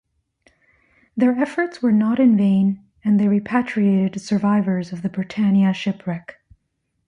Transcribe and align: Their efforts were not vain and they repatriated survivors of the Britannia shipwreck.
Their 1.15 1.37
efforts 1.39 1.83
were 1.83 1.91
not 1.91 2.17
vain 2.17 2.83
and 3.03 3.19
they 3.19 3.27
repatriated 3.27 4.19
survivors 4.19 4.91
of 4.91 5.03
the 5.03 5.09
Britannia 5.09 5.73
shipwreck. 5.75 6.39